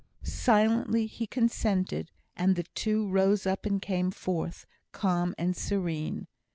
Silently 0.23 1.05
he 1.05 1.27
consented, 1.27 2.09
and 2.35 2.55
the 2.55 2.63
two 2.73 3.07
rose 3.07 3.45
up 3.45 3.67
and 3.67 3.83
came 3.83 4.09
forth, 4.09 4.65
calm 4.91 5.35
and 5.37 5.55
serene. 5.55 6.25